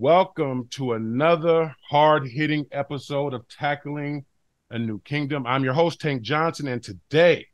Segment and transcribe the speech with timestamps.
[0.00, 4.24] Welcome to another hard hitting episode of Tackling
[4.70, 5.46] a New Kingdom.
[5.46, 7.48] I'm your host, Tank Johnson, and today,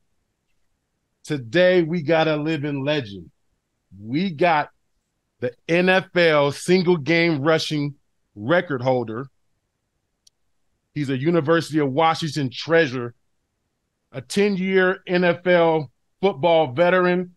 [1.24, 3.32] today we got a living legend.
[4.00, 4.70] We got
[5.40, 7.96] the NFL single game rushing
[8.36, 9.26] record holder.
[10.94, 13.16] He's a University of Washington treasure,
[14.12, 15.88] a 10 year NFL
[16.20, 17.34] football veteran,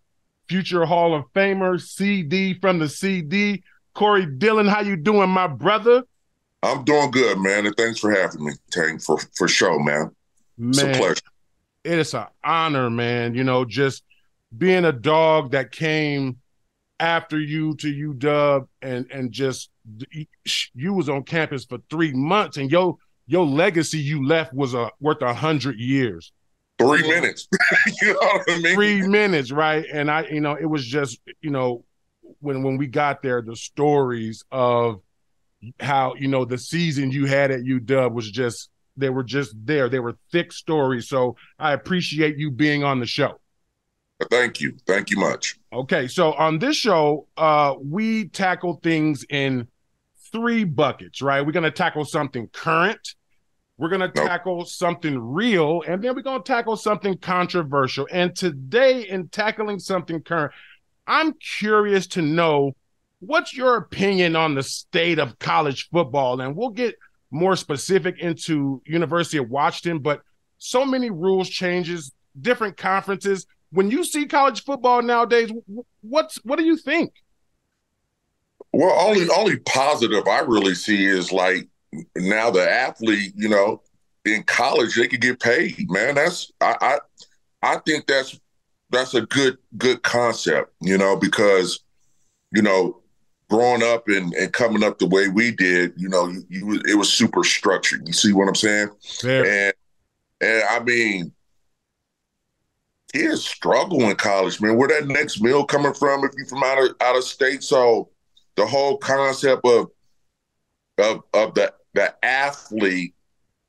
[0.47, 3.63] future Hall of Famer, CD from the CD.
[3.99, 6.03] Corey Dillon, how you doing, my brother?
[6.63, 10.11] I'm doing good, man, and thanks for having me, Tank, for for sure, man.
[10.57, 11.21] man it's a pleasure.
[11.83, 13.33] It is an honor, man.
[13.33, 14.03] You know, just
[14.57, 16.37] being a dog that came
[17.01, 19.69] after you to UW and and just
[20.73, 22.95] you was on campus for three months and your
[23.27, 26.31] your legacy you left was a worth a hundred years.
[26.77, 27.49] Three minutes.
[28.01, 28.75] you know what I mean?
[28.75, 29.85] Three minutes, right?
[29.91, 31.83] And I, you know, it was just, you know,
[32.39, 35.01] when when we got there, the stories of
[35.79, 39.89] how you know the season you had at UW was just they were just there.
[39.89, 41.07] They were thick stories.
[41.07, 43.39] So I appreciate you being on the show.
[44.29, 44.77] Thank you.
[44.85, 45.57] Thank you much.
[45.71, 49.67] Okay, so on this show, uh, we tackle things in
[50.31, 51.45] three buckets, right?
[51.45, 53.15] We're gonna tackle something current,
[53.77, 54.27] we're gonna nope.
[54.27, 58.07] tackle something real, and then we're gonna tackle something controversial.
[58.11, 60.51] And today, in tackling something current,
[61.09, 62.73] I'm curious to know
[63.19, 66.39] what's your opinion on the state of college football?
[66.39, 66.95] And we'll get
[67.31, 70.21] more specific into University of Washington, but
[70.59, 73.47] so many rules changes, different conferences.
[73.71, 75.51] When you see college football nowadays,
[76.01, 77.11] what's what do you think?
[78.71, 81.67] Well, only only positive I really see is like
[82.15, 83.81] now the athlete, you know,
[84.25, 85.89] in college they could get paid.
[85.89, 86.97] Man, that's I I,
[87.61, 88.39] I think that's
[88.89, 91.79] that's a good good concept, you know, because
[92.51, 93.01] you know,
[93.49, 96.95] growing up and, and coming up the way we did, you know, you, you it
[96.95, 98.07] was super structured.
[98.07, 98.89] You see what I'm saying?
[99.23, 99.43] Yeah.
[99.43, 99.73] And
[100.41, 101.31] and I mean,
[103.13, 104.77] kids struggle in college, man.
[104.77, 107.63] Where that next meal coming from if you're from out of out of state?
[107.63, 108.09] So
[108.55, 109.91] the whole concept of
[110.97, 113.13] of of the the athlete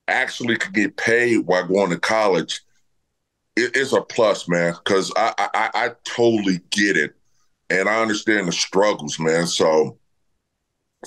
[0.08, 2.62] actually could get paid while going to college
[3.56, 7.14] it, it's a plus, man, because I, I I totally get it,
[7.68, 9.46] and I understand the struggles, man.
[9.46, 9.98] So,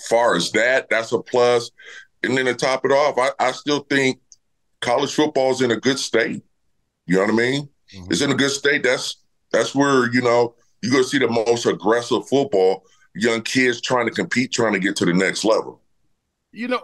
[0.10, 1.72] far as that, that's a plus.
[2.24, 4.20] And then to top it off, I, I still think
[4.82, 6.44] college football is in a good state.
[7.06, 7.70] You know what I mean?
[7.94, 8.12] Mm-hmm.
[8.12, 8.84] It's in a good state.
[8.84, 12.84] That's that's where you know you're gonna see the most aggressive football.
[13.16, 15.82] Young kids trying to compete, trying to get to the next level.
[16.52, 16.82] You know,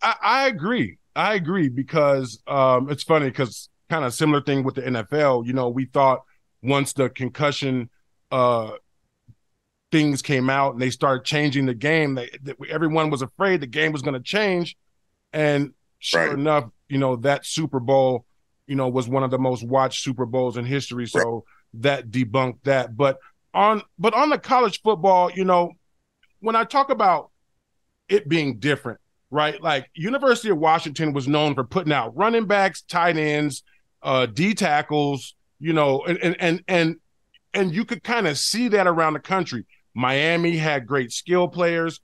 [0.00, 0.98] I, I agree.
[1.16, 5.46] I agree because um, it's funny because kind of similar thing with the NFL.
[5.46, 6.22] You know, we thought
[6.62, 7.90] once the concussion
[8.30, 8.70] uh,
[9.90, 13.66] things came out and they started changing the game, they, they everyone was afraid the
[13.66, 14.78] game was going to change.
[15.34, 16.32] And sure right.
[16.32, 18.24] enough, you know, that Super Bowl,
[18.66, 21.06] you know, was one of the most watched Super Bowls in history.
[21.06, 21.42] So right.
[21.82, 22.96] that debunked that.
[22.96, 23.18] But
[23.52, 25.72] on but on the college football, you know,
[26.40, 27.30] when I talk about
[28.08, 29.60] it being different, right?
[29.60, 33.62] Like University of Washington was known for putting out running backs, tight ends,
[34.02, 36.96] uh, D tackles, you know, and and and and,
[37.54, 39.64] and you could kind of see that around the country.
[39.94, 42.00] Miami had great skill players,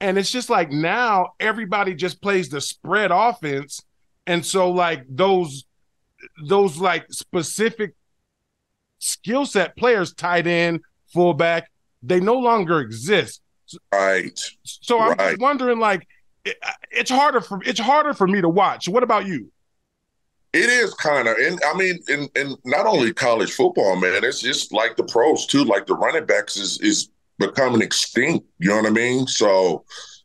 [0.00, 3.82] and it's just like now everybody just plays the spread offense,
[4.26, 5.64] and so like those
[6.46, 7.94] those like specific
[8.98, 10.80] skill set players, tight end,
[11.12, 11.70] fullback,
[12.02, 13.42] they no longer exist.
[13.92, 14.38] Right.
[14.64, 15.38] So I'm right.
[15.38, 16.06] wondering, like,
[16.44, 16.56] it,
[16.90, 18.88] it's harder for it's harder for me to watch.
[18.88, 19.51] What about you?
[20.52, 24.22] It is kind of, and I mean, and and not only college football, man.
[24.22, 25.64] It's just like the pros too.
[25.64, 27.08] Like the running backs is is
[27.38, 28.46] becoming extinct.
[28.58, 29.26] You know what I mean?
[29.26, 29.84] So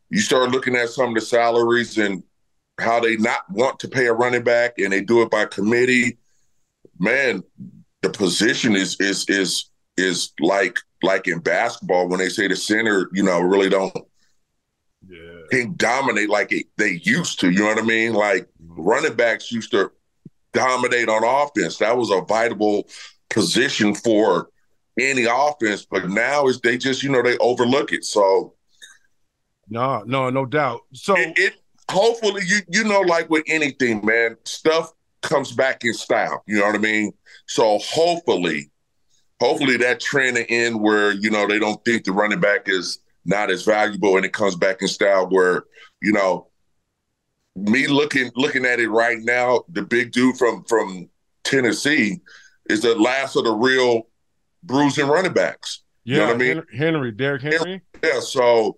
[0.10, 2.24] you start looking at some of the salaries and
[2.80, 6.18] how they not want to pay a running back, and they do it by committee.
[7.00, 7.44] Man,
[8.02, 13.10] the position is is is is like like in basketball when they say the center,
[13.14, 13.96] you know, really don't
[15.08, 15.42] yeah.
[15.52, 17.50] can dominate like it, they used to.
[17.50, 18.14] You know what I mean?
[18.14, 18.82] Like mm-hmm.
[18.82, 19.92] running backs used to
[20.58, 21.78] dominate on offense.
[21.78, 22.88] That was a vital
[23.30, 24.50] position for
[25.00, 28.04] any offense, but now is they just you know they overlook it.
[28.04, 28.56] So
[29.70, 30.82] no, no, no doubt.
[30.94, 31.54] So it, it
[31.90, 36.44] hopefully you you know like with anything, man, stuff comes back in style.
[36.48, 37.14] You know what I mean?
[37.46, 38.72] So hopefully,
[39.40, 43.52] hopefully that trend in where you know they don't think the running back is not
[43.52, 45.66] as valuable and it comes back in style where
[46.02, 46.48] you know
[47.58, 51.10] me looking looking at it right now, the big dude from from
[51.44, 52.22] Tennessee
[52.70, 54.08] is the last of the real
[54.64, 55.82] bruising running backs.
[56.04, 56.64] Yeah, you know what I mean?
[56.78, 57.82] Henry, Derrick Henry.
[58.04, 58.78] Yeah, so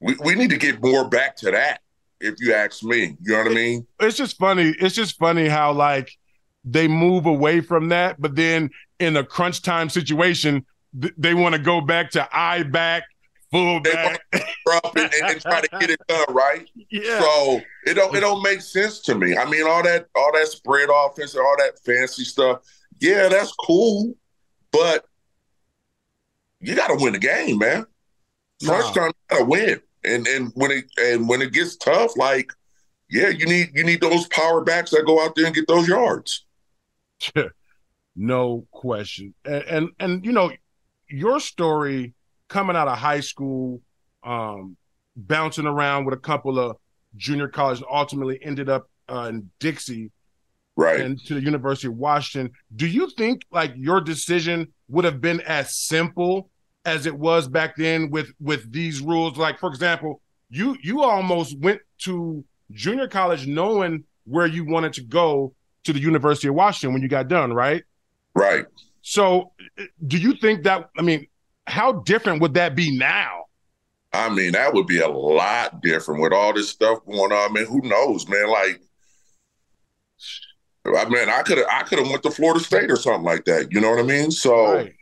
[0.00, 1.80] we, we need to get more back to that,
[2.20, 3.16] if you ask me.
[3.20, 3.86] You know what I mean?
[4.00, 4.74] It's just funny.
[4.78, 6.16] It's just funny how like
[6.64, 10.64] they move away from that, but then in a crunch time situation,
[11.00, 13.04] th- they want to go back to I back,
[13.50, 16.68] full back, and, and, try to get it done right.
[16.90, 17.20] Yeah.
[17.20, 19.36] So it don't it don't make sense to me.
[19.36, 22.62] I mean, all that all that spread offense and all that fancy stuff.
[22.98, 24.14] Yeah, that's cool,
[24.72, 25.04] but
[26.60, 27.86] you got to win the game, man.
[28.64, 29.80] Crunch time, you got to win.
[30.04, 32.52] And and when it and when it gets tough, like
[33.10, 35.88] yeah, you need you need those power backs that go out there and get those
[35.88, 36.44] yards.
[38.16, 39.34] no question.
[39.44, 40.52] And, and, and you know,
[41.08, 42.14] your story
[42.48, 43.80] coming out of high school,
[44.24, 44.76] um,
[45.16, 46.76] bouncing around with a couple of
[47.16, 50.10] junior colleges, ultimately ended up uh, in Dixie,
[50.76, 52.52] right, and to the University of Washington.
[52.74, 56.50] Do you think like your decision would have been as simple
[56.84, 59.36] as it was back then with with these rules?
[59.36, 60.20] Like, for example,
[60.50, 65.54] you you almost went to junior college knowing where you wanted to go
[65.84, 67.82] to the University of Washington when you got done, right?
[68.34, 68.66] Right.
[69.02, 69.52] So,
[70.06, 70.90] do you think that?
[70.98, 71.26] I mean,
[71.78, 73.44] how different would that be now?
[74.12, 77.50] I mean, that would be a lot different with all this stuff going on.
[77.50, 78.48] I mean, who knows, man?
[78.48, 78.80] Like,
[80.84, 83.44] I mean, I could have, I could have went to Florida State or something like
[83.44, 83.70] that.
[83.70, 84.32] You know what I mean?
[84.32, 84.92] So, right.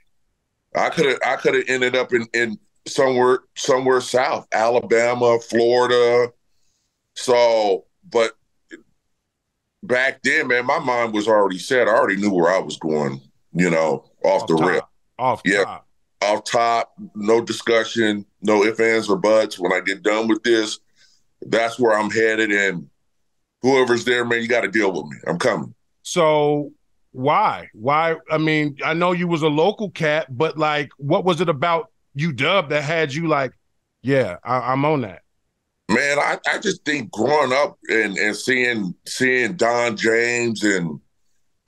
[0.75, 6.31] I could have, I could have ended up in in somewhere, somewhere south, Alabama, Florida.
[7.14, 8.32] So, but
[9.82, 11.88] back then, man, my mind was already set.
[11.88, 13.23] I already knew where I was going,
[13.55, 14.69] you know, off, off the top.
[14.69, 14.84] rip.
[15.19, 15.64] Off yeah.
[15.64, 15.85] Top.
[16.22, 19.58] Off top, no discussion, no ifs, ands, or buts.
[19.58, 20.78] When I get done with this,
[21.42, 22.50] that's where I'm headed.
[22.50, 22.88] And
[23.62, 25.18] whoever's there, man, you got to deal with me.
[25.26, 25.74] I'm coming.
[26.02, 26.72] So
[27.12, 27.68] why?
[27.72, 28.16] Why?
[28.30, 31.90] I mean, I know you was a local cat, but like, what was it about
[32.14, 33.52] you, Dub, that had you like,
[34.02, 35.22] yeah, I, I'm on that?
[35.90, 41.00] Man, I, I just think growing up and, and seeing seeing Don James and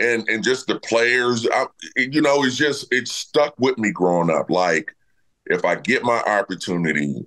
[0.00, 1.66] and and just the players, I,
[1.96, 4.50] you know, it's just it stuck with me growing up.
[4.50, 4.94] Like,
[5.46, 7.26] if I get my opportunity,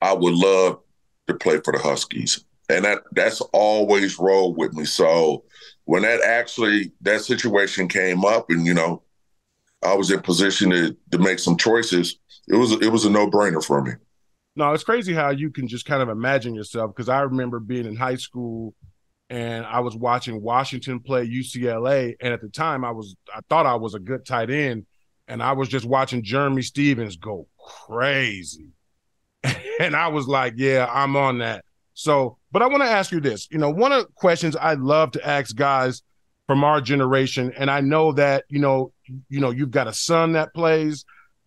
[0.00, 0.80] I would love
[1.28, 4.84] to play for the Huskies, and that that's always rolled with me.
[4.84, 5.44] So
[5.84, 9.02] when that actually that situation came up, and you know,
[9.84, 12.18] I was in position to to make some choices,
[12.48, 13.92] it was it was a no brainer for me.
[14.54, 17.86] No, it's crazy how you can just kind of imagine yourself because I remember being
[17.86, 18.74] in high school
[19.32, 23.64] and I was watching Washington play UCLA, and at the time I was I thought
[23.64, 24.84] I was a good tight end,
[25.26, 27.48] and I was just watching Jerramy Stevens go
[27.86, 28.68] crazy,
[29.80, 31.64] and I was like, yeah, I'm on that.
[31.94, 33.48] So, but I want to ask you this.
[33.50, 36.02] You know, one of the questions I love to ask guys
[36.46, 38.92] from our generation, and I know that you know,
[39.30, 41.06] you know, you've got a son that plays.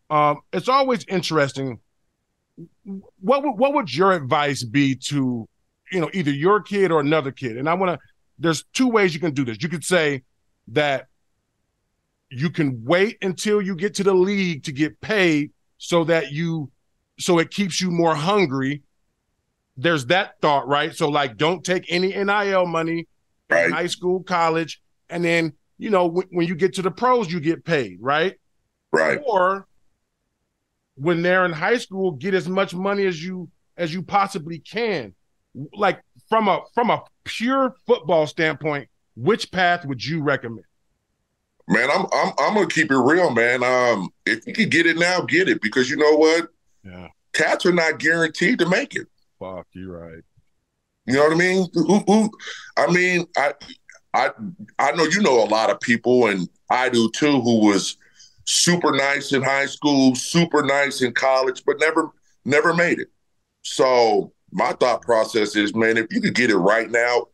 [0.09, 1.79] Um, it's always interesting
[3.19, 5.47] what would what would your advice be to
[5.91, 7.57] you know either your kid or another kid.
[7.57, 7.99] And i want to
[8.37, 9.57] there's two ways you can do this.
[9.61, 10.23] You could say
[10.69, 11.07] that
[12.29, 16.71] you can wait until you get to the league to get paid so that you
[17.17, 18.81] so it keeps you more hungry.
[19.77, 20.93] There's that thought right?
[20.95, 23.07] So like don't take any NIL money
[23.49, 23.71] right.
[23.71, 27.39] high school college and then you know when, when you get to the pros you
[27.39, 28.35] get paid right?
[28.91, 29.19] Right.
[29.25, 29.67] Or
[30.95, 35.13] when they're in high school get as much money as you as you possibly can
[35.73, 40.65] like from a from a pure football standpoint which path would you recommend?
[41.67, 43.63] Man i'm i'm, I'm gonna keep it real man.
[43.63, 46.49] Um if you can get it now get it because you know what?
[46.83, 47.07] Yeah.
[47.33, 49.07] Cats are not guaranteed to make it.
[49.39, 50.23] Fuck you're right.
[51.05, 51.67] You know what i mean?
[51.73, 52.31] Who, who
[52.77, 53.53] i mean i
[54.13, 54.31] i
[54.79, 57.97] i know you know a lot of people and i do too who was
[58.45, 62.11] super nice in high school, super nice in college, but never
[62.45, 63.09] never made it.
[63.63, 67.27] So my thought process is, man, if you could get it right now,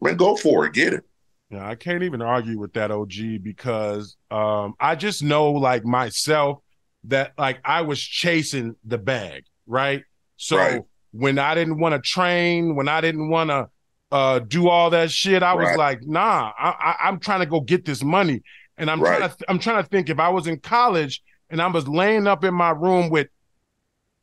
[0.00, 1.04] man, go for it, get it.
[1.50, 6.60] Yeah, I can't even argue with that OG because um, I just know like myself
[7.04, 10.02] that like I was chasing the bag, right?
[10.38, 10.82] So right.
[11.10, 13.68] when I didn't want to train, when I didn't want to
[14.10, 15.68] uh, do all that shit, I right.
[15.68, 18.42] was like, nah, I, I, I'm trying to go get this money.
[18.78, 19.18] And I'm right.
[19.18, 22.26] trying to I'm trying to think if I was in college and I was laying
[22.26, 23.28] up in my room with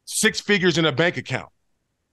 [0.06, 1.50] six figures in a bank account.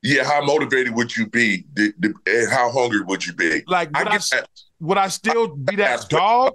[0.06, 1.64] Yeah, how motivated would you be?
[1.74, 3.64] The, the, and how hungry would you be?
[3.66, 4.42] Like, would I, I
[4.78, 6.10] would I still I, be that aspect.
[6.10, 6.52] dog?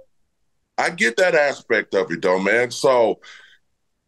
[0.78, 2.70] I get that aspect of it, though, man.
[2.70, 3.20] So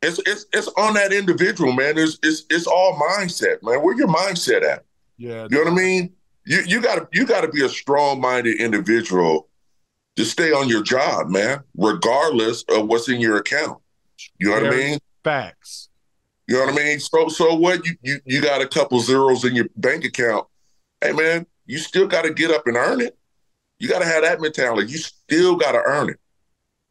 [0.01, 1.99] it's it's it's on that individual, man.
[1.99, 3.83] It's it's it's all mindset, man.
[3.83, 4.85] Where your mindset at?
[5.19, 6.15] Yeah, you know what I mean.
[6.47, 9.51] You you got to you got to be a strong minded individual
[10.17, 13.79] to stay on your job, man, regardless of what's in your account.
[14.39, 14.99] You know what I mean?
[15.23, 15.91] Facts.
[16.47, 17.01] You know what I mean?
[17.01, 20.47] So so what you you you got a couple zeros in your bank account.
[21.01, 23.17] Hey man, you still got to get up and earn it.
[23.79, 24.91] You got to have that mentality.
[24.93, 26.21] You still got to earn it.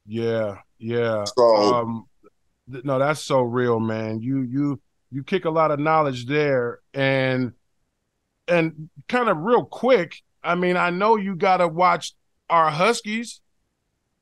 [0.05, 1.25] Yeah, yeah.
[1.25, 2.05] So um,
[2.71, 4.21] th- no, that's so real, man.
[4.21, 4.81] You you
[5.11, 7.53] you kick a lot of knowledge there, and
[8.47, 10.21] and kind of real quick.
[10.43, 12.13] I mean, I know you got to watch
[12.49, 13.39] our Huskies.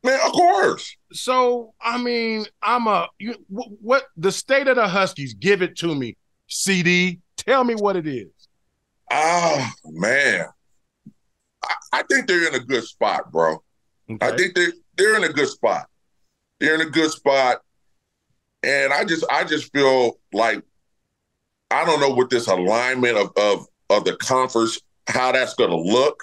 [0.03, 0.95] Man, of course.
[1.11, 5.33] So, I mean, I'm a you, what the state of the Huskies?
[5.35, 6.17] Give it to me,
[6.47, 7.19] CD.
[7.37, 8.29] Tell me what it is.
[9.11, 10.45] Oh man,
[11.63, 13.61] I, I think they're in a good spot, bro.
[14.09, 14.27] Okay.
[14.27, 14.67] I think they
[14.97, 15.87] they're in a good spot.
[16.59, 17.61] They're in a good spot,
[18.63, 20.63] and I just I just feel like
[21.69, 25.77] I don't know what this alignment of of of the conference how that's going to
[25.77, 26.21] look.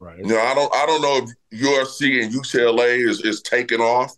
[0.00, 0.18] Right.
[0.18, 4.16] You know, I don't I don't know if USC and UCLA is is taking off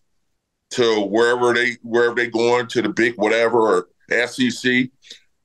[0.70, 3.88] to wherever they wherever they going to the big whatever or
[4.26, 4.90] SEC.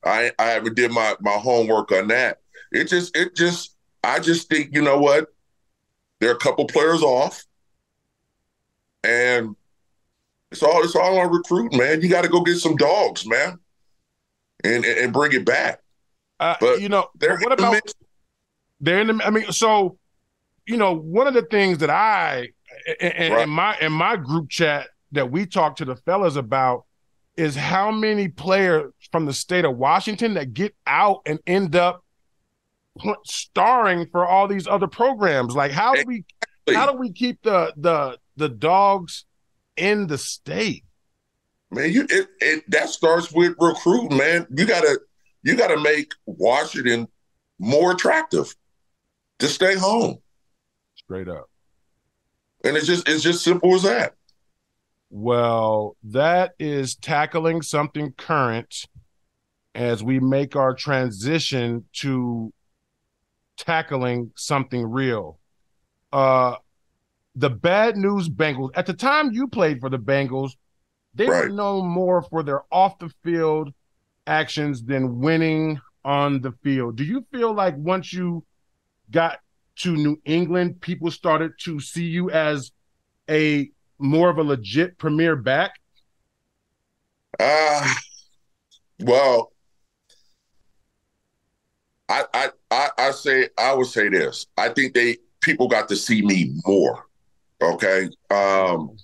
[0.04, 2.40] I I haven't did my my homework on that.
[2.70, 5.28] It just it just I just think you know what
[6.20, 7.44] they're a couple players off,
[9.02, 9.56] and
[10.50, 12.02] it's all it's all on recruiting, man.
[12.02, 13.58] You got to go get some dogs, man,
[14.64, 15.82] and and, bring it back.
[16.38, 17.94] Uh, but you know, they're what about the
[18.80, 19.20] they're in the?
[19.24, 19.98] I mean, so
[20.66, 22.48] you know, one of the things that I
[23.00, 23.42] in, right.
[23.42, 26.84] in my in my group chat that we talk to the fellas about
[27.36, 32.02] is how many players from the state of Washington that get out and end up
[33.24, 35.54] starring for all these other programs.
[35.54, 36.24] Like how do we
[36.74, 39.24] how do we keep the the the dogs
[39.76, 40.84] in the state?
[41.70, 44.46] Man, you it, it that starts with recruiting, man.
[44.50, 45.00] You gotta
[45.42, 47.08] you gotta make Washington
[47.58, 48.54] more attractive
[49.38, 50.18] to stay home.
[51.06, 51.48] Straight up.
[52.64, 54.14] And it's just it's just simple as that.
[55.08, 58.86] Well, that is tackling something current
[59.74, 62.52] as we make our transition to
[63.56, 65.38] tackling something real.
[66.12, 66.56] Uh
[67.36, 68.70] the bad news Bengals.
[68.74, 70.52] At the time you played for the Bengals,
[71.14, 71.44] they right.
[71.44, 73.72] were known more for their off the field
[74.26, 76.96] actions than winning on the field.
[76.96, 78.44] Do you feel like once you
[79.10, 79.38] got
[79.76, 82.72] to New England, people started to see you as
[83.28, 85.72] a more of a legit premier back?
[87.38, 87.94] Uh
[89.00, 89.52] well,
[92.08, 94.46] I, I I I say I would say this.
[94.56, 97.06] I think they people got to see me more.
[97.60, 98.08] Okay.
[98.30, 98.96] Um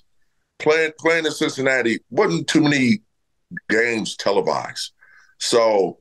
[0.59, 3.02] playing playing in Cincinnati wasn't too many
[3.69, 4.93] games televised.
[5.38, 5.99] So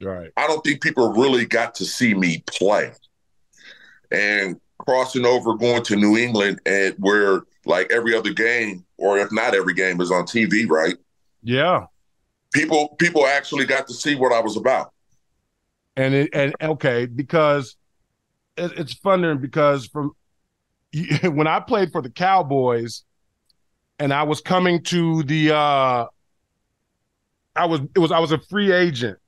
[0.00, 0.30] right.
[0.36, 2.92] I don't think people really got to see me play
[4.10, 9.32] and crossing over going to New England and where like every other game or if
[9.32, 10.94] not every game is on TV, right?
[11.42, 11.86] Yeah.
[12.52, 14.92] People people actually got to see what I was about.
[15.96, 17.76] And it, and okay, because
[18.56, 20.12] it, it's funny because from
[21.22, 23.04] when I played for the Cowboys
[23.98, 26.06] and I was coming to the uh
[27.54, 29.18] I was it was I was a free agent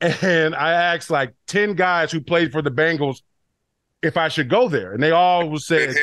[0.00, 3.22] and I asked like 10 guys who played for the Bengals
[4.06, 4.92] if I should go there.
[4.92, 5.94] And they all would said,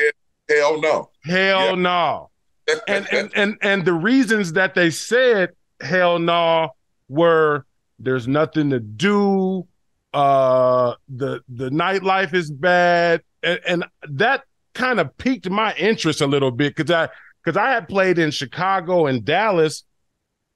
[0.48, 1.10] hell, no.
[1.24, 1.74] Hell yeah.
[1.74, 2.30] no.
[2.88, 6.70] and, and and and the reasons that they said hell no
[7.08, 7.66] were
[7.98, 9.66] there's nothing to do.
[10.14, 13.22] Uh the the nightlife is bad.
[13.42, 17.08] And, and that kind of piqued my interest a little bit because I
[17.42, 19.84] because I had played in Chicago and Dallas,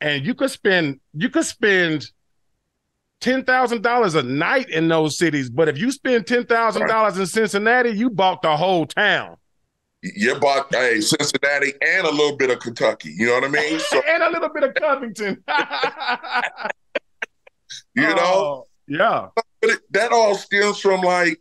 [0.00, 2.10] and you could spend you could spend
[3.20, 5.50] ten thousand dollars a night in those cities.
[5.50, 9.36] But if you spend ten thousand dollars in Cincinnati, you bought the whole town.
[10.02, 13.12] You bought hey Cincinnati and a little bit of Kentucky.
[13.16, 13.80] You know what I mean?
[13.88, 15.42] So, and a little bit of Covington.
[17.94, 18.16] you know?
[18.18, 19.28] Oh, yeah.
[19.34, 21.40] But it, that all stems from like,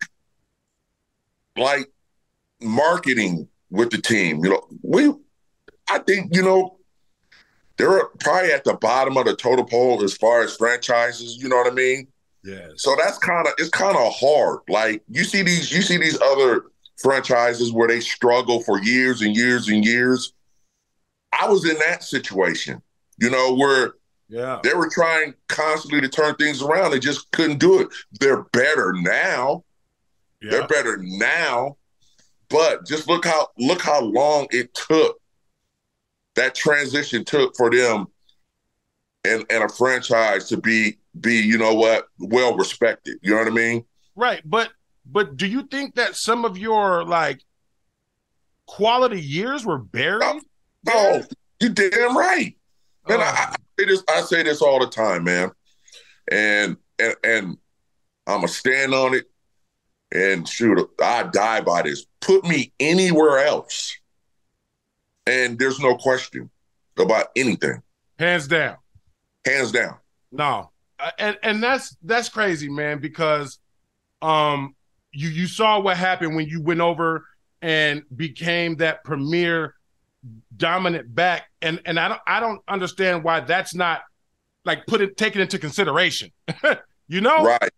[1.56, 1.88] like
[2.62, 4.44] marketing with the team.
[4.44, 5.14] You know, we,
[5.90, 6.77] I think you know
[7.78, 11.38] they're probably at the bottom of the total poll as far as franchises.
[11.38, 12.08] You know what I mean?
[12.44, 12.68] Yeah.
[12.76, 14.60] So that's kind of it's kind of hard.
[14.68, 16.66] Like you see these you see these other
[16.98, 20.34] franchises where they struggle for years and years and years.
[21.40, 22.82] I was in that situation,
[23.20, 23.94] you know, where
[24.30, 26.92] yeah they were trying constantly to turn things around.
[26.92, 27.90] They just couldn't do it.
[28.20, 29.64] They're better now.
[30.42, 30.52] Yeah.
[30.52, 31.78] They're better now.
[32.50, 35.20] But just look how look how long it took
[36.38, 38.08] that transition took for them
[39.26, 43.18] and and a franchise to be be you know what well respected.
[43.22, 43.84] You know what I mean?
[44.16, 44.72] Right, but
[45.06, 47.42] but do you think that some of your like
[48.66, 50.24] quality years were buried?
[50.24, 50.40] Oh,
[50.86, 51.24] no, no oh,
[51.60, 52.56] you damn right.
[53.08, 53.24] Man, oh.
[53.24, 54.04] I, say this.
[54.10, 55.52] I say this all the time, man,
[56.32, 57.58] and and and
[58.28, 59.26] I'm gonna stand on it.
[60.10, 62.06] And shoot, I die by this.
[62.22, 63.94] Put me anywhere else,
[65.28, 66.50] and there's no question
[66.98, 67.82] about anything.
[68.18, 68.78] Hands down.
[69.46, 69.98] Hands down.
[70.32, 70.72] No,
[71.20, 73.00] and and that's that's crazy, man.
[73.00, 73.60] Because
[74.22, 74.76] um,
[75.12, 77.26] you you saw what happened when you went over
[77.62, 79.76] and became that premier
[80.56, 84.02] dominant back, and and I don't I don't understand why that's not
[84.66, 86.32] like put it taken into consideration.
[87.08, 87.72] you know, right?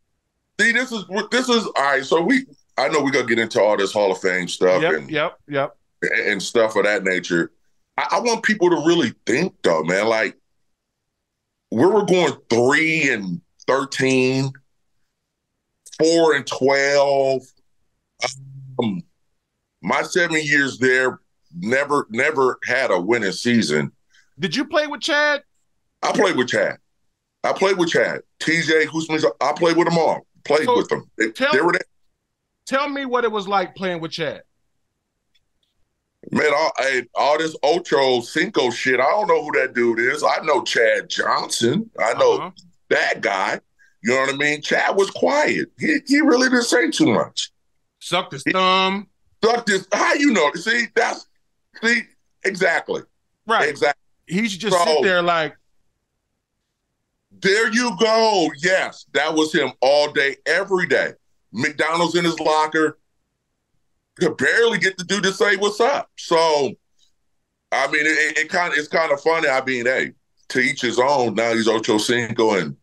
[0.60, 2.06] See, this is this is all right.
[2.06, 2.46] So we
[2.78, 5.38] I know we're gonna get into all this Hall of Fame stuff yep, and yep,
[5.48, 7.52] yep, and stuff of that nature.
[7.98, 10.08] I, I want people to really think though, man.
[10.08, 10.38] Like
[11.72, 14.52] we were going three and 13,
[15.98, 17.42] four and 12.
[18.82, 19.04] Um,
[19.82, 21.20] my seven years there
[21.58, 23.92] never never had a winning season.
[24.40, 25.44] Did you play with Chad?
[26.02, 26.78] I played with Chad.
[27.44, 28.22] I played with Chad.
[28.40, 29.08] TJ, who's
[29.42, 30.26] I played with them all.
[30.46, 31.10] Played so with them.
[31.18, 31.82] They, tell, they were there.
[32.66, 34.44] Tell me what it was like playing with Chad.
[36.32, 36.72] Man, all,
[37.16, 40.24] all this Ocho Cinco shit, I don't know who that dude is.
[40.24, 41.90] I know Chad Johnson.
[41.98, 42.52] I know uh-huh.
[42.90, 43.60] that guy.
[44.04, 44.62] You know what I mean?
[44.62, 45.72] Chad was quiet.
[45.80, 47.52] He, he really didn't say too much.
[48.00, 49.08] Sucked his thumb.
[49.44, 49.88] Sucked his.
[49.92, 50.52] How you know?
[50.54, 51.28] See, that's
[51.82, 52.02] see
[52.44, 53.02] exactly.
[53.46, 53.70] Right.
[53.70, 54.02] Exactly.
[54.28, 55.56] He should just so, sit there like.
[57.42, 58.50] There you go.
[58.62, 61.14] Yes, that was him all day, every day.
[61.54, 62.99] McDonald's in his locker
[64.20, 66.10] could barely get the dude to say what's up.
[66.18, 66.72] So,
[67.72, 69.48] I mean, it, it kind of it's kind of funny.
[69.48, 70.14] I mean, hey,
[70.50, 71.36] to each his own.
[71.36, 72.76] Now he's Ocho Cinco and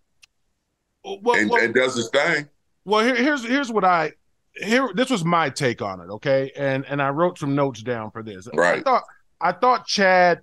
[1.05, 2.49] well, and, well, and, does his thing.
[2.85, 4.13] Well, here, here's here's what I
[4.55, 4.91] here.
[4.95, 6.11] This was my take on it.
[6.11, 8.49] Okay, and and I wrote some notes down for this.
[8.53, 8.81] Right.
[8.81, 9.03] I thought
[9.41, 10.41] I thought Chad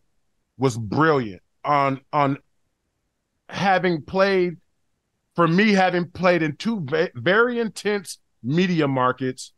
[0.58, 2.38] was brilliant on on
[3.50, 4.58] having played
[5.36, 9.54] for me having played in two very intense media markets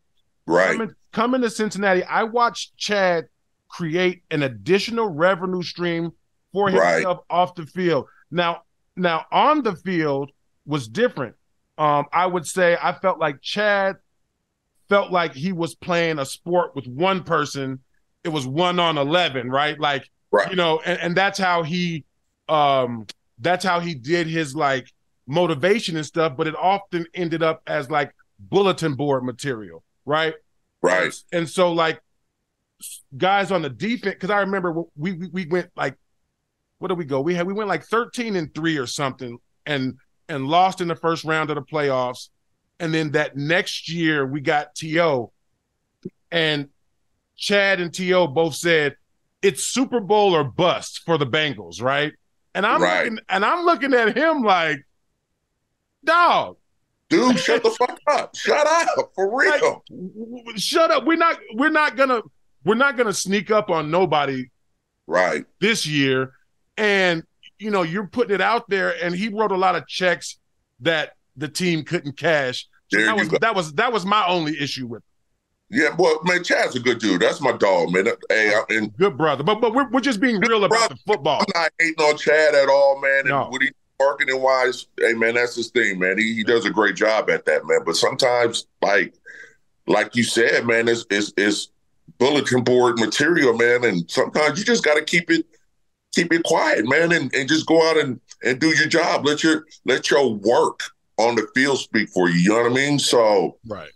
[0.46, 3.26] right coming, coming to Cincinnati, I watched Chad
[3.70, 6.12] create an additional revenue stream
[6.54, 7.36] for himself right.
[7.36, 8.06] off the field.
[8.32, 8.64] Now,
[8.96, 10.32] now on the field
[10.66, 11.36] was different.
[11.78, 13.98] Um, I would say I felt like Chad
[14.88, 17.80] felt like he was playing a sport with one person.
[18.24, 19.80] It was one on eleven, right?
[19.80, 20.50] Like, right.
[20.50, 22.06] you know, and, and that's how he
[22.48, 23.06] um
[23.40, 24.88] that's how he did his like
[25.28, 30.34] motivation and stuff, but it often ended up as like bulletin board material, right?
[30.82, 31.14] Right.
[31.32, 32.00] And so like
[33.18, 35.98] guys on the defense, because I remember we, we we went like
[36.80, 37.22] what did we go?
[37.22, 39.96] We had we went like 13 and 3 or something and
[40.28, 42.30] and lost in the first round of the playoffs.
[42.80, 45.32] And then that next year we got TO
[46.32, 46.70] and
[47.38, 48.96] Chad and TO both said
[49.42, 52.14] it's Super Bowl or bust for the Bengals, right?
[52.54, 53.04] And I'm right.
[53.04, 54.80] looking and I'm looking at him like,
[56.04, 56.58] dog,
[57.10, 58.36] dude, shut the fuck up.
[58.36, 59.84] Shut up for real.
[59.90, 61.06] Like, shut up.
[61.06, 61.40] We're not.
[61.54, 62.22] We're not gonna.
[62.64, 64.50] We're not gonna sneak up on nobody.
[65.08, 65.46] Right.
[65.60, 66.34] This year,
[66.78, 67.24] and
[67.60, 70.38] you know you're putting it out there, and he wrote a lot of checks
[70.82, 72.68] that the team couldn't cash.
[72.92, 73.38] So that was go.
[73.40, 75.04] that was that was my only issue with.
[75.70, 77.22] Yeah, well, man, Chad's a good dude.
[77.22, 78.06] That's my dog, man.
[78.30, 79.44] Hey, I, and good brother.
[79.44, 80.96] But but we're, we're just being real about brother.
[80.96, 81.40] the football.
[81.40, 83.22] I'm not hating on Chad at all, man.
[83.22, 83.48] And no.
[83.48, 86.18] what he marketing wise, hey man, that's his thing, man.
[86.18, 87.80] He, he does a great job at that, man.
[87.86, 89.14] But sometimes, like
[89.88, 91.70] like you said, man, it's it's, it's
[92.18, 93.84] bulletin board material, man.
[93.84, 95.46] And sometimes you just got to keep it
[96.14, 99.26] keep it quiet, man, and, and just go out and, and do your job.
[99.26, 100.82] Let your let your work
[101.18, 102.40] on the field speak for you.
[102.40, 103.00] You know what I mean?
[103.00, 103.92] So right.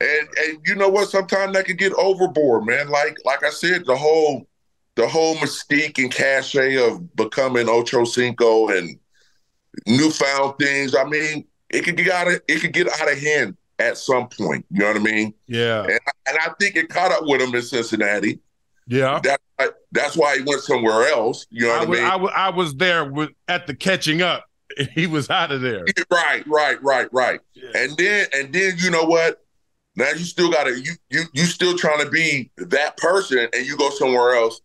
[0.00, 1.10] And and you know what?
[1.10, 2.88] Sometimes that can get overboard, man.
[2.88, 4.46] Like like I said, the whole
[4.96, 8.98] the whole mystique and cachet of becoming Ocho Cinco and
[9.86, 10.94] newfound things.
[10.94, 14.28] I mean, it could get out of it could get out of hand at some
[14.28, 14.64] point.
[14.70, 15.34] You know what I mean?
[15.46, 15.82] Yeah.
[15.82, 18.40] And, and I think it caught up with him in Cincinnati.
[18.86, 19.20] Yeah.
[19.22, 19.40] That,
[19.92, 21.46] that's why he went somewhere else.
[21.50, 22.30] You know what I, was, I mean?
[22.34, 24.44] I was, was there with, at the catching up.
[24.94, 25.84] He was out of there.
[26.12, 27.40] Right, right, right, right.
[27.54, 27.70] Yeah.
[27.74, 29.44] And then and then you know what?
[29.96, 33.76] Now you still gotta you you you still trying to be that person and you
[33.76, 34.60] go somewhere else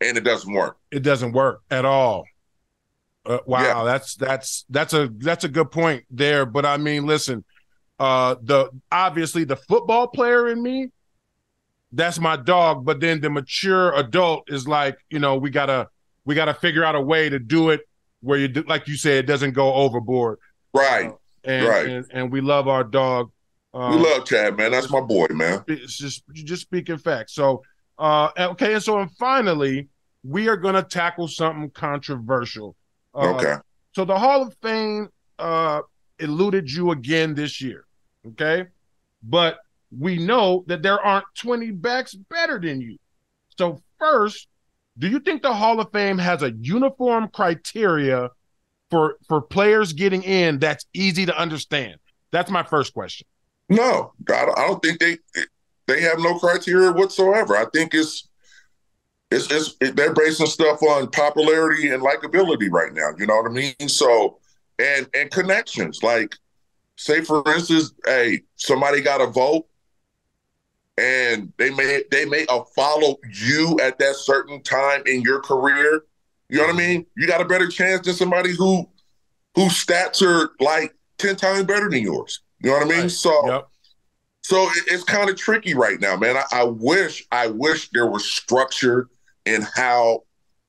[0.00, 0.78] and it doesn't work.
[0.90, 2.24] It doesn't work at all.
[3.26, 3.84] Uh, wow, yeah.
[3.84, 6.46] that's that's that's a that's a good point there.
[6.46, 7.44] But I mean, listen,
[7.98, 10.90] uh, the obviously the football player in me,
[11.92, 12.84] that's my dog.
[12.84, 15.88] But then the mature adult is like, you know, we gotta
[16.24, 17.80] we gotta figure out a way to do it
[18.20, 20.38] where you do, like you said, it doesn't go overboard.
[20.72, 21.10] Right.
[21.10, 21.86] Uh, and, right.
[21.88, 23.30] And, and, we love our dog.
[23.72, 24.72] Um, we love Chad, man.
[24.72, 25.64] That's my boy, man.
[25.68, 27.34] It's just just speaking facts.
[27.34, 27.62] So,
[27.98, 29.88] uh, okay, and so and finally,
[30.24, 32.74] we are gonna tackle something controversial.
[33.16, 33.54] Uh, okay.
[33.94, 35.80] So the Hall of Fame uh,
[36.18, 37.84] eluded you again this year.
[38.28, 38.66] Okay.
[39.22, 39.58] But
[39.96, 42.96] we know that there aren't 20 backs better than you.
[43.58, 44.48] So, first,
[44.98, 48.30] do you think the Hall of Fame has a uniform criteria
[48.90, 51.96] for for players getting in that's easy to understand?
[52.32, 53.26] That's my first question.
[53.68, 55.18] No, I don't think they
[55.86, 57.56] they have no criteria whatsoever.
[57.56, 58.28] I think it's
[59.30, 63.10] it's, it's it, they're basing stuff on popularity and likability right now.
[63.18, 63.88] You know what I mean?
[63.88, 64.38] So
[64.78, 66.02] and and connections.
[66.02, 66.36] Like,
[66.96, 69.66] say for instance, hey, somebody got a vote
[70.98, 76.04] and they may they may uh, follow you at that certain time in your career.
[76.48, 77.06] You know what I mean?
[77.16, 78.88] You got a better chance than somebody who
[79.54, 82.40] whose stats are like ten times better than yours.
[82.62, 83.00] You know what I mean?
[83.02, 83.10] Right.
[83.10, 83.68] So, yep.
[84.42, 86.36] so it's kind of tricky right now, man.
[86.36, 89.08] I, I wish I wish there was structure
[89.46, 90.24] in how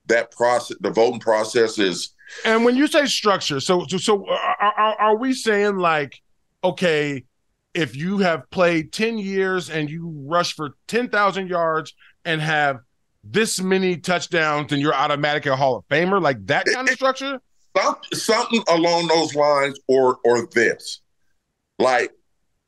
[0.07, 2.13] that process, the voting process is.
[2.45, 6.21] And when you say structure, so so, so uh, are, are, are we saying like,
[6.63, 7.23] okay,
[7.73, 11.93] if you have played 10 years and you rush for 10,000 yards
[12.25, 12.79] and have
[13.23, 17.39] this many touchdowns, then you're automatically a Hall of Famer, like that kind of structure?
[18.13, 21.01] Something along those lines, or or this.
[21.77, 22.11] Like,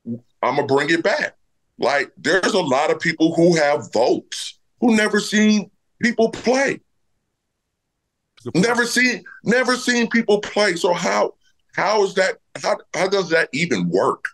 [0.05, 1.35] I'm gonna bring it back.
[1.79, 6.79] Like, there's a lot of people who have votes who never seen people play.
[8.55, 10.75] Never seen, never seen people play.
[10.75, 11.33] So how
[11.75, 12.37] how is that?
[12.61, 14.25] How how does that even work?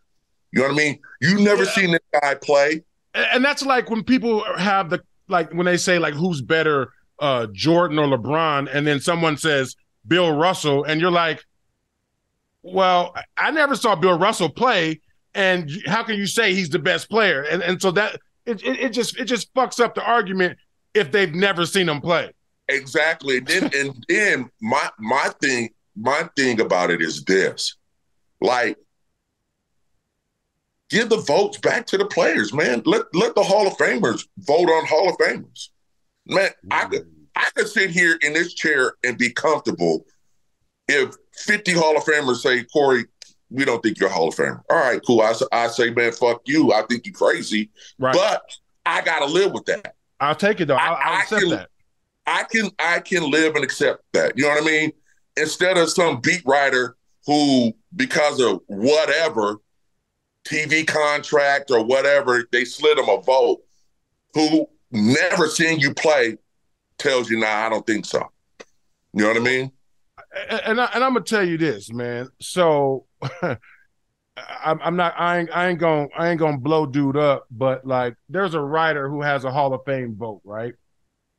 [0.52, 1.00] You know what I mean?
[1.22, 1.72] You never yeah.
[1.72, 2.84] seen this guy play.
[3.14, 7.48] And that's like when people have the like when they say like who's better, uh,
[7.52, 9.76] Jordan or LeBron, and then someone says
[10.08, 11.44] Bill Russell, and you're like,
[12.62, 15.02] well, I never saw Bill Russell play,
[15.34, 17.42] and how can you say he's the best player?
[17.44, 20.58] And and so that it, it, it just it just fucks up the argument
[20.96, 22.32] if they've never seen him play.
[22.68, 23.38] Exactly.
[23.38, 27.76] And then and then my my thing my thing about it is this.
[28.42, 28.78] Like
[30.90, 32.82] give the votes back to the players, man.
[32.86, 35.70] Let let the Hall of Famers vote on Hall of Famers.
[36.26, 36.72] Man, mm-hmm.
[36.72, 40.06] I could I could sit here in this chair and be comfortable
[40.88, 43.06] if 50 Hall of Famers say, Corey,
[43.50, 44.62] we don't think you're a Hall of Famer.
[44.70, 45.22] All right, cool.
[45.22, 46.74] I, I say, man, fuck you.
[46.74, 47.70] I think you're crazy.
[48.00, 48.14] Right.
[48.14, 48.44] But
[48.86, 49.95] I gotta live with that.
[50.20, 50.76] I'll take it though.
[50.76, 51.70] I'll, I'll accept can, that.
[52.26, 54.38] I can I can live and accept that.
[54.38, 54.92] You know what I mean?
[55.38, 59.60] Instead of some beat writer who, because of whatever,
[60.46, 63.62] TV contract or whatever, they slid him a vote
[64.34, 66.38] who never seen you play
[66.98, 68.32] tells you, nah, I don't think so.
[69.14, 69.72] You know what I mean?
[70.66, 72.30] And, I, and I'm gonna tell you this, man.
[72.42, 73.06] So
[74.38, 75.14] I'm, I'm not.
[75.18, 75.50] I ain't.
[75.56, 76.08] I ain't gonna.
[76.18, 77.46] I ain't gonna blow dude up.
[77.52, 80.74] But like, there's a writer who has a Hall of Fame vote, right?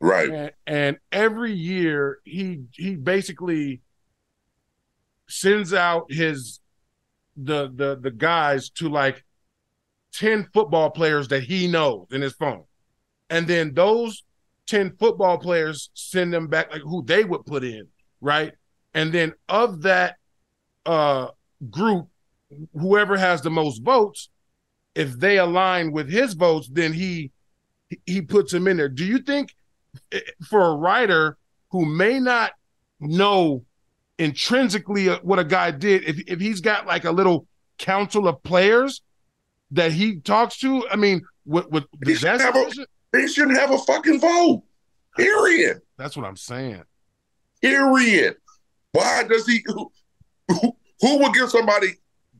[0.01, 0.31] Right.
[0.31, 3.81] And, and every year he he basically
[5.29, 6.61] sends out his
[7.37, 9.25] the the the guys to like
[10.15, 12.65] 10 football players that he knows in his phone.
[13.29, 14.25] And then those
[14.67, 17.89] 10 football players send them back like who they would put in,
[18.21, 18.53] right?
[18.95, 20.17] And then of that
[20.85, 21.29] uh
[21.71, 22.09] group,
[22.73, 24.29] whoever has the most votes,
[24.95, 27.31] if they align with his votes, then he
[28.05, 28.89] he puts him in there.
[28.89, 29.55] Do you think
[30.13, 31.37] eh, for a writer
[31.71, 32.53] who may not
[32.99, 33.65] know
[34.19, 37.47] intrinsically what a guy did, if if he's got like a little
[37.79, 39.03] council of players
[39.73, 42.71] that he talks to, I mean, with, with he, should have a,
[43.13, 44.63] he shouldn't have a fucking vote.
[45.17, 45.81] Period.
[45.97, 46.83] That's what I'm saying.
[47.63, 48.37] Period.
[48.93, 49.63] Why does he?
[49.67, 49.91] Who,
[50.49, 51.95] who, who would give somebody?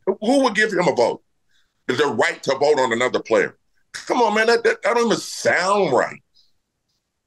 [0.07, 1.23] Who would give him a vote?
[1.89, 3.59] Is the right to vote on another player?
[3.93, 4.47] Come on, man.
[4.47, 6.23] That, that, that don't even sound right.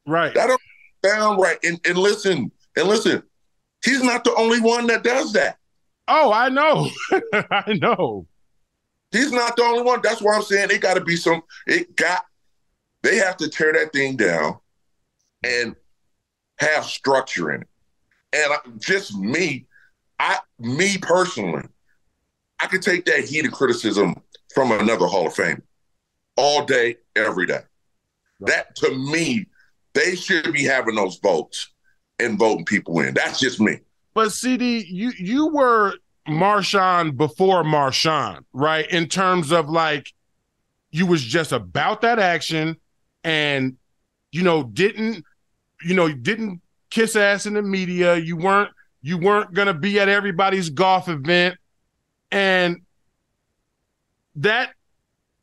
[0.06, 0.34] Right.
[0.34, 0.62] That don't
[1.06, 1.58] sound right.
[1.64, 3.24] And, and listen, and listen,
[3.84, 5.58] He's not the only one that does that.
[6.08, 6.90] Oh, I know.
[7.52, 8.28] I know.
[9.12, 10.02] He's not the only one.
[10.04, 11.42] That's why I'm saying it got to be some.
[11.66, 12.24] It got.
[13.02, 14.58] They have to tear that thing down
[15.44, 15.76] and
[16.58, 17.68] have structure in it.
[18.34, 19.66] And I, just me,
[20.20, 21.64] I me personally,
[22.62, 24.16] I could take that heat of criticism
[24.54, 25.62] from another Hall of Fame
[26.38, 27.62] all day, every day.
[28.42, 29.46] That to me,
[29.94, 31.72] they should be having those votes
[32.20, 33.14] and voting people in.
[33.14, 33.80] That's just me.
[34.14, 35.94] But CD, you you were
[36.28, 38.90] Marshawn before Marshawn, right?
[38.90, 40.14] In terms of like
[40.92, 42.78] you was just about that action
[43.24, 43.78] and
[44.32, 45.24] you know didn't
[45.84, 48.16] you know didn't kiss ass in the media.
[48.16, 51.58] You weren't you weren't gonna be at everybody's golf event.
[52.32, 52.82] And
[54.36, 54.72] that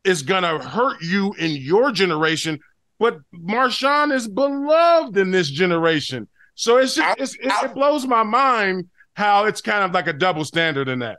[0.05, 2.61] is gonna hurt you in your generation.
[2.99, 6.29] But Marshawn is beloved in this generation.
[6.55, 10.13] So it's just it's, it, it blows my mind how it's kind of like a
[10.13, 11.19] double standard in that.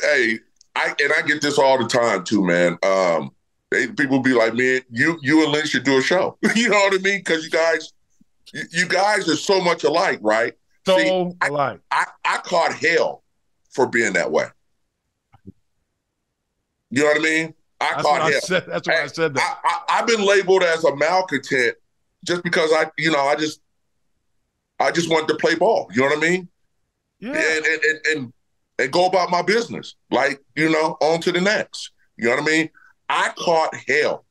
[0.00, 0.38] Hey,
[0.74, 2.78] I and I get this all the time too, man.
[2.82, 3.30] Um,
[3.70, 6.36] they, people be like, man, you you and Lynn should do a show.
[6.54, 7.20] you know what I mean?
[7.20, 7.92] Because you guys,
[8.52, 10.54] you, you, guys are so much alike, right?
[10.86, 11.80] So See, alike.
[11.90, 13.22] I, I, I caught hell
[13.78, 14.46] for being that way.
[16.90, 17.54] You know what I mean?
[17.80, 18.40] I that's caught hell.
[18.40, 19.60] Said, that's why I, I said that.
[19.88, 21.76] I, have been labeled as a malcontent
[22.24, 23.60] just because I, you know, I just,
[24.80, 25.88] I just wanted to play ball.
[25.94, 26.48] You know what I mean?
[27.20, 27.34] Yeah.
[27.36, 28.32] And and, and, and,
[28.80, 29.94] and go about my business.
[30.10, 31.92] Like, you know, on to the next.
[32.16, 32.70] You know what I mean?
[33.08, 34.24] I caught hell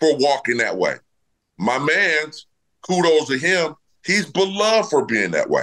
[0.00, 0.96] for walking that way.
[1.56, 2.46] My man's
[2.86, 3.74] kudos to him.
[4.04, 5.62] He's beloved for being that way.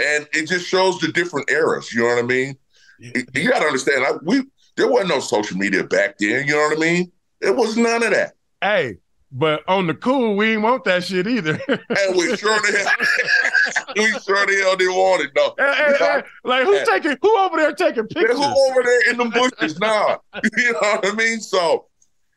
[0.00, 1.92] And it just shows the different eras.
[1.92, 2.56] You know what I mean?
[2.98, 3.22] Yeah.
[3.34, 4.04] You got to understand.
[4.04, 4.42] I, we
[4.76, 6.46] there wasn't no social media back then.
[6.46, 7.12] You know what I mean?
[7.40, 8.34] It was none of that.
[8.60, 8.98] Hey,
[9.32, 11.52] but on the cool, we didn't want that shit either.
[11.68, 12.94] and we sure the
[13.76, 15.54] hell, we sure the hell didn't want it though.
[15.58, 18.36] Hey, hey, like who's taking who over there taking pictures?
[18.36, 20.20] Who over there in the bushes now?
[20.56, 21.40] you know what I mean?
[21.40, 21.86] So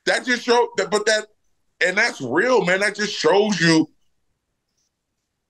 [0.05, 1.27] that just showed that, but that
[1.85, 2.79] and that's real, man.
[2.79, 3.89] That just shows you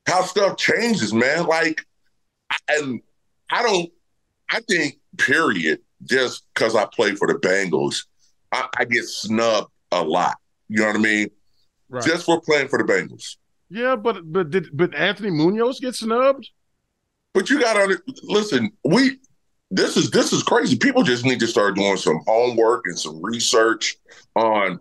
[0.08, 1.46] how stuff changes, man.
[1.46, 1.86] Like,
[2.68, 3.02] and
[3.52, 3.90] I don't.
[4.50, 5.80] I think, period.
[6.04, 8.06] Just because I play for the Bengals,
[8.52, 10.36] I, I get snubbed a lot
[10.74, 11.30] you know what I mean?
[11.90, 12.04] Right.
[12.04, 13.36] Just for playing for the Bengals.
[13.70, 16.50] Yeah, but but did but Anthony Munoz get snubbed?
[17.34, 18.72] But you got to listen.
[18.84, 19.20] We
[19.70, 20.76] this is this is crazy.
[20.76, 23.98] People just need to start doing some homework and some research
[24.36, 24.80] on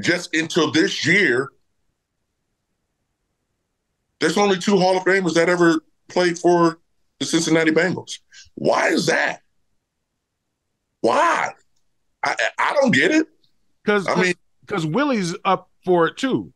[0.00, 1.48] just until this year.
[4.20, 6.78] There's only two Hall of Famers that ever played for
[7.20, 8.18] the Cincinnati Bengals.
[8.54, 9.42] Why is that?
[11.00, 11.50] Why?
[12.24, 13.26] I I don't get it.
[13.82, 16.52] Because I mean, because Willie's up for it too.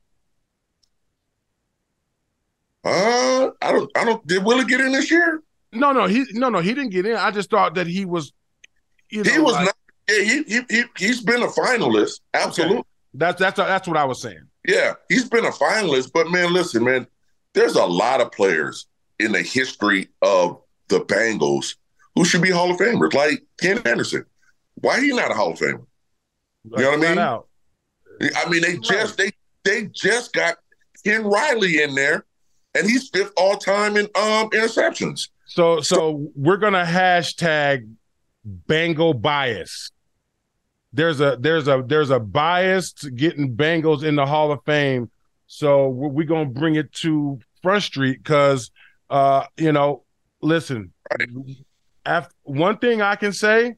[2.85, 4.27] Uh, I don't, I don't.
[4.27, 5.43] Did Willie get in this year?
[5.73, 7.17] No, no, he, no, no, he didn't get in.
[7.17, 8.33] I just thought that he was.
[9.11, 9.77] You know, he was like, not.
[10.11, 12.21] Yeah, he, he he he's been a finalist.
[12.35, 12.79] Absolutely.
[12.79, 12.87] Okay.
[13.15, 14.43] That's that's that's what I was saying.
[14.67, 16.11] Yeah, he's been a finalist.
[16.13, 17.07] But man, listen, man,
[17.55, 18.87] there's a lot of players
[19.19, 21.77] in the history of the Bengals
[22.15, 24.25] who should be Hall of Famers, like Ken Anderson.
[24.75, 25.85] Why he not a Hall of Famer?
[26.65, 27.19] You know what I mean?
[27.19, 27.49] Out.
[28.37, 29.31] I mean, they just they
[29.65, 30.57] they just got
[31.05, 32.25] Ken Riley in there,
[32.75, 35.29] and he's fifth all time in um interceptions.
[35.47, 37.91] So so we're gonna hashtag
[38.45, 39.91] Bengal bias.
[40.93, 45.11] There's a there's a there's a bias to getting Bengals in the Hall of Fame.
[45.47, 48.71] So we're, we're gonna bring it to Front Street because
[49.13, 50.03] uh you know
[50.41, 50.93] listen.
[51.17, 51.29] Right.
[52.05, 53.77] After, one thing I can say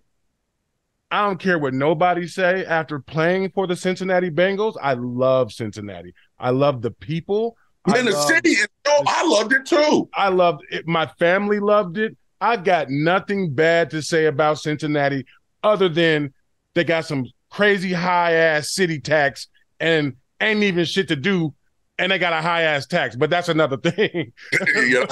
[1.11, 2.65] I don't care what nobody say.
[2.65, 6.13] After playing for the Cincinnati Bengals, I love Cincinnati.
[6.41, 7.57] I love the people.
[7.95, 10.09] In the city, oh, I loved it too.
[10.15, 10.89] I loved it.
[10.89, 12.17] My family loved it.
[12.41, 15.25] I've got nothing bad to say about Cincinnati
[15.63, 16.33] other than
[16.75, 19.47] they got some crazy high ass city tax
[19.79, 21.55] and ain't even shit to do
[21.99, 24.33] and they got a high ass tax, but that's another thing.
[24.87, 25.07] yeah,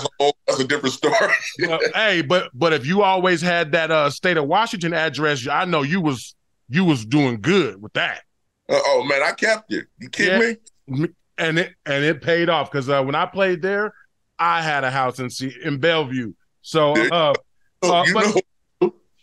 [0.47, 1.33] that's a different story.
[1.67, 5.65] well, hey, but but if you always had that uh state of Washington address, I
[5.65, 6.35] know you was
[6.69, 8.23] you was doing good with that.
[8.69, 9.87] Uh, oh man, I kept it.
[9.99, 10.57] You kidding
[10.89, 10.97] yeah.
[10.97, 11.09] me?
[11.39, 13.95] And it and it paid off because uh, when I played there,
[14.39, 16.35] I had a house in C- in Bellevue.
[16.63, 17.35] So uh,
[17.83, 18.43] uh you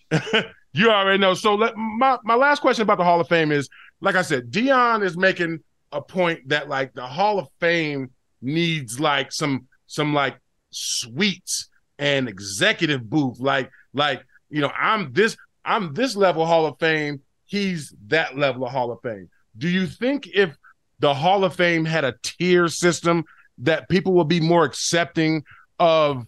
[0.10, 1.34] but, you already know.
[1.34, 3.70] So let, my my last question about the Hall of Fame is,
[4.02, 5.60] like I said, Deion is making
[5.92, 10.38] a point that like the Hall of Fame needs like some some like
[10.72, 13.40] suites and executive booth.
[13.40, 17.22] Like like you know I'm this I'm this level Hall of Fame.
[17.46, 19.30] He's that level of Hall of Fame.
[19.58, 20.56] Do you think if
[21.00, 23.26] the Hall of Fame had a tier system
[23.60, 25.44] that people would be more accepting
[25.80, 26.26] of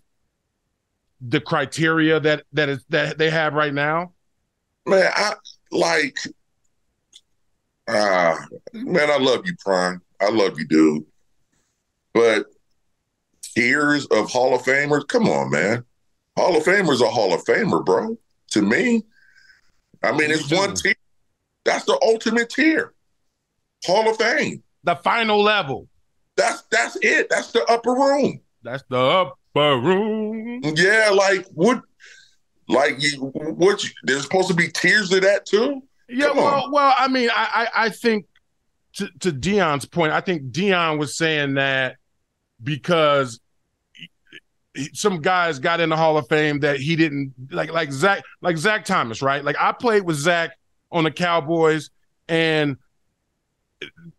[1.22, 4.14] the criteria that that is that they have right now?
[4.86, 5.34] Man, I
[5.72, 6.18] like
[7.94, 8.38] Ah,
[8.74, 10.02] man, I love you, Prime.
[10.22, 11.06] I love you, dude.
[12.14, 12.46] But
[13.42, 15.84] tiers of Hall of Famers, come on, man.
[16.38, 18.18] Hall of Famer's a Hall of Famer, bro.
[18.52, 19.04] To me,
[20.04, 20.94] I mean, it's one tier.
[21.66, 22.94] That's the ultimate tier.
[23.86, 24.64] Hall of Fame.
[24.84, 25.88] The final level.
[26.38, 27.30] That's that's it.
[27.30, 28.42] That's the upper room.
[28.64, 30.62] That's the upper room.
[30.76, 31.82] Yeah, like what?
[32.68, 33.20] Like you?
[33.20, 33.84] What?
[34.04, 35.84] There's supposed to be tiers of that too.
[36.12, 38.26] Yeah, well, well, I mean, I, I, I think
[38.96, 41.96] to, to Deion's point, I think Deion was saying that
[42.62, 43.40] because
[44.94, 48.58] some guys got in the Hall of Fame that he didn't like, like Zach, like
[48.58, 49.44] Zach Thomas, right?
[49.44, 50.52] Like I played with Zach
[50.92, 51.90] on the Cowboys,
[52.28, 52.78] and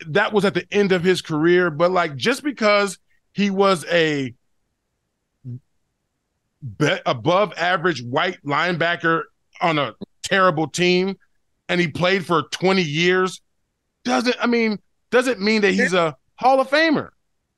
[0.07, 2.99] that was at the end of his career, but like just because
[3.33, 4.35] he was a
[7.07, 9.25] above average white linebacker
[9.61, 11.17] on a terrible team
[11.69, 13.41] and he played for 20 years
[14.05, 14.79] doesn't I mean
[15.11, 17.11] doesn't mean that he's a Hall of Famer.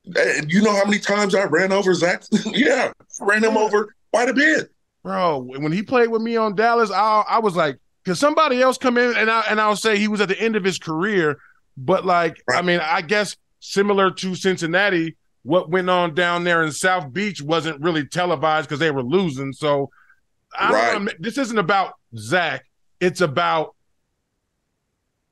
[0.04, 2.24] You know how many times I ran over Zach?
[2.46, 4.70] yeah, ran him over quite a bit.
[5.02, 8.76] Bro, when he played with me on Dallas, I I was like, could somebody else
[8.76, 11.38] come in and I and I'll say he was at the end of his career,
[11.76, 12.58] but like, right.
[12.58, 17.40] I mean, I guess similar to Cincinnati, what went on down there in South Beach
[17.40, 19.52] wasn't really televised because they were losing.
[19.52, 19.90] So
[20.58, 21.02] I right.
[21.02, 22.64] know, this isn't about Zach.
[23.00, 23.73] It's about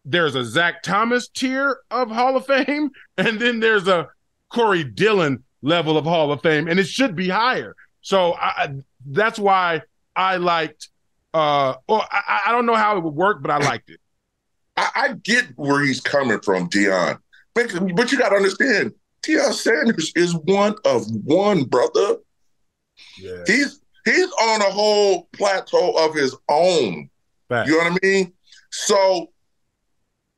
[0.05, 4.09] there's a Zach Thomas tier of Hall of Fame, and then there's a
[4.51, 7.75] Corey Dillon level of Hall of Fame, and it should be higher.
[8.01, 8.75] So I,
[9.07, 9.83] that's why
[10.17, 10.89] I liked.
[11.35, 14.01] Uh, or I, I don't know how it would work, but I liked it.
[14.77, 17.19] I, I get where he's coming from, Deion,
[17.55, 22.17] but but you got to understand, Deion Sanders is one of one, brother.
[23.19, 23.45] Yeah.
[23.47, 27.09] He's he's on a whole plateau of his own.
[27.49, 27.67] Back.
[27.67, 28.33] You know what I mean?
[28.71, 29.31] So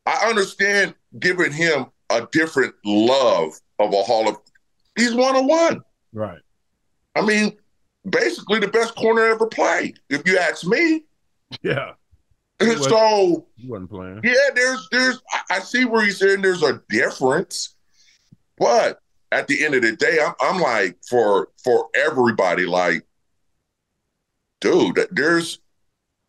[0.06, 4.36] I understand giving him a different love of a Hall of.
[4.96, 5.82] He's one on one.
[6.12, 6.40] Right.
[7.16, 7.56] I mean,
[8.08, 11.04] basically the best corner ever played, if you ask me.
[11.62, 11.92] Yeah.
[12.60, 14.20] so he wasn't playing.
[14.22, 17.74] Yeah, there's there's I see where he's saying there's a difference,
[18.58, 19.00] but
[19.32, 23.04] at the end of the day, I'm I'm like for for everybody, like,
[24.60, 25.58] dude, there's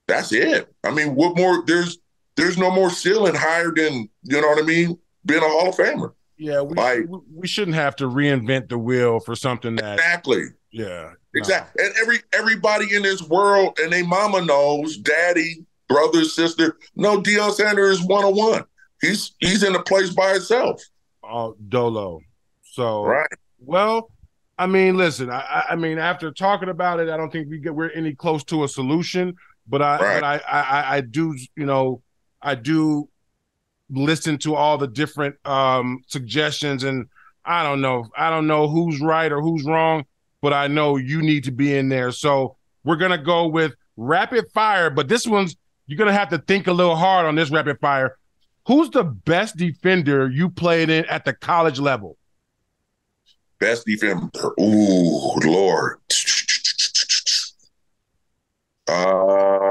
[0.08, 0.74] that's it.
[0.84, 1.64] I mean, what more?
[1.66, 2.00] There's
[2.36, 4.98] there's no more ceiling higher than you know what I mean.
[5.26, 6.14] Being a Hall of Famer.
[6.38, 10.44] Yeah, we like, we shouldn't have to reinvent the wheel for something that exactly.
[10.72, 11.82] Yeah, exactly.
[11.82, 11.88] No.
[11.88, 16.78] And every everybody in this world and they mama knows, daddy, brother, sister.
[16.96, 18.66] No, Deion Sanders is one on one.
[19.02, 20.84] He's he's in a place by himself.
[21.24, 22.20] Oh, uh, Dolo.
[22.64, 23.30] So right.
[23.60, 24.12] Well,
[24.58, 25.30] I mean, listen.
[25.30, 28.44] I, I mean, after talking about it, I don't think we get we're any close
[28.46, 29.36] to a solution.
[29.68, 30.22] But I, right.
[30.22, 32.04] but I, I, I do, you know,
[32.46, 33.10] I do
[33.90, 37.08] listen to all the different um, suggestions, and
[37.44, 40.06] I don't know, I don't know who's right or who's wrong,
[40.42, 42.12] but I know you need to be in there.
[42.12, 46.68] So we're gonna go with rapid fire, but this one's you're gonna have to think
[46.68, 48.16] a little hard on this rapid fire.
[48.68, 52.18] Who's the best defender you played in at the college level?
[53.60, 54.54] Best defender.
[54.60, 56.00] Ooh, Lord.
[58.88, 59.65] Um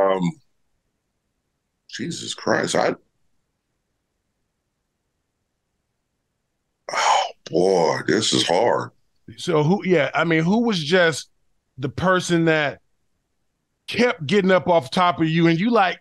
[1.95, 2.75] Jesus Christ.
[2.75, 2.95] I
[6.93, 8.91] Oh boy, this is hard.
[9.37, 11.31] So who yeah, I mean, who was just
[11.79, 12.81] the person that
[13.89, 16.01] kept getting up off top of you and you like,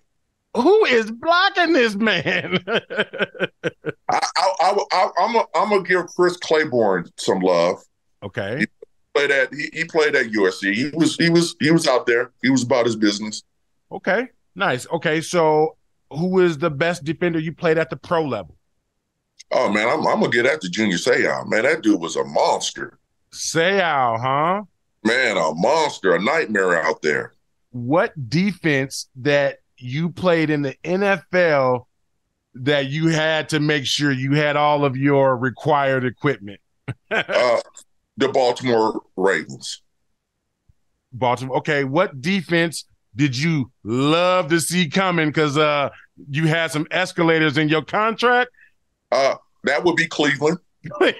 [0.55, 2.57] who is blocking this man?
[2.67, 7.81] I, I, I, am a, I'm gonna give Chris Claiborne some love.
[8.21, 8.59] Okay.
[8.59, 8.65] He
[9.13, 10.73] played at he, he played at USC.
[10.73, 12.31] He was he was he was out there.
[12.41, 13.43] He was about his business.
[13.91, 14.29] Okay.
[14.55, 14.85] Nice.
[14.91, 15.21] Okay.
[15.21, 15.77] So
[16.17, 18.55] who is the best defender you played at the pro level?
[19.51, 21.47] Oh man, I'm, I'm gonna get at the Junior Seau.
[21.47, 22.97] Man, that dude was a monster.
[23.31, 24.63] Seau, huh?
[25.03, 27.33] Man, a monster, a nightmare out there.
[27.71, 31.85] What defense that you played in the NFL
[32.55, 36.59] that you had to make sure you had all of your required equipment?
[37.11, 37.59] uh,
[38.17, 39.81] the Baltimore Ravens.
[41.11, 41.57] Baltimore.
[41.57, 42.85] Okay, what defense
[43.15, 45.89] did you love to see coming because uh,
[46.29, 48.51] you had some escalators in your contract?
[49.11, 50.57] Uh, that would be Cleveland.
[50.99, 51.05] uh,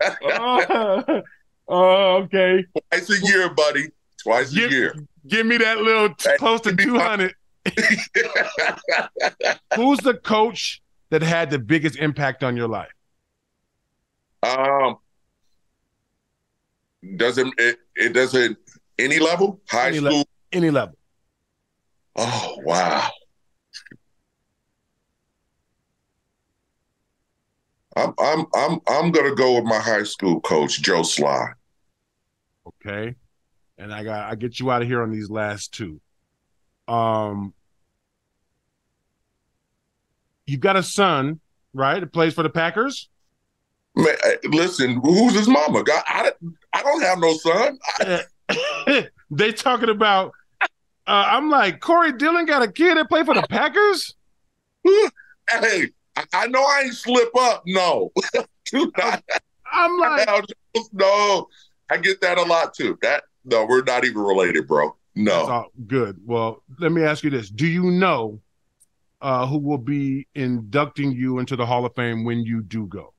[1.68, 2.64] uh, okay.
[2.90, 3.88] Twice a year, buddy.
[4.22, 4.94] Twice give, a year.
[5.26, 7.34] Give me that little t- close to 200.
[9.76, 12.90] Who's the coach that had the biggest impact on your life?
[14.42, 14.96] Um,
[17.16, 18.56] doesn't it, it doesn't
[18.98, 20.96] any level, high any school, le- any level.
[22.20, 23.08] Oh wow!
[27.96, 31.52] I'm I'm I'm I'm gonna go with my high school coach, Joe Sly.
[32.66, 33.14] Okay,
[33.78, 36.00] and I got I get you out of here on these last two.
[36.88, 37.54] Um,
[40.46, 41.38] you've got a son,
[41.72, 42.00] right?
[42.00, 43.08] That plays for the Packers.
[43.94, 45.84] Man, listen, who's his mama?
[45.84, 46.32] God, I,
[46.72, 47.78] I don't have no son.
[49.30, 50.32] they talking about.
[51.08, 54.14] Uh, I'm like Corey Dillon got a kid that played for the Packers.
[54.84, 55.88] hey,
[56.34, 57.62] I know I ain't slip up.
[57.64, 58.12] No,
[58.74, 60.28] I'm like,
[60.92, 61.48] no,
[61.88, 62.98] I get that a lot too.
[63.00, 64.94] That no, we're not even related, bro.
[65.14, 66.20] No, good.
[66.26, 68.42] Well, let me ask you this: Do you know
[69.22, 73.14] uh, who will be inducting you into the Hall of Fame when you do go?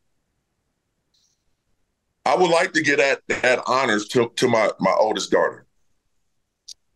[2.24, 5.66] I would like to get that that honors to to my my oldest daughter.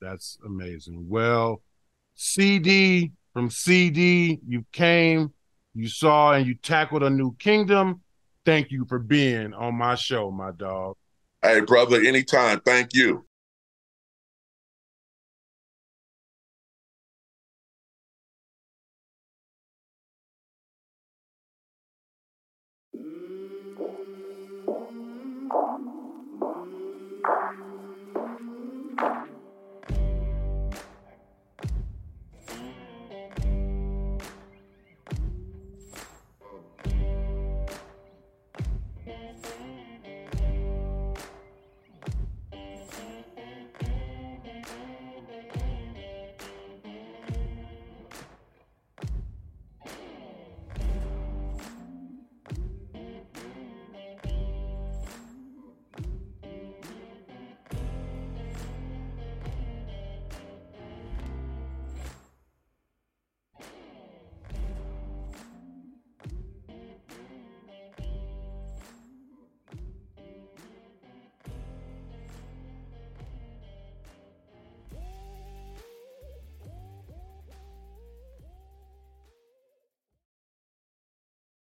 [0.03, 1.05] That's amazing.
[1.07, 1.61] Well,
[2.15, 5.33] CD from CD, you came,
[5.73, 8.01] you saw, and you tackled a new kingdom.
[8.45, 10.97] Thank you for being on my show, my dog.
[11.41, 12.59] Hey, brother, anytime.
[12.59, 13.25] Thank you.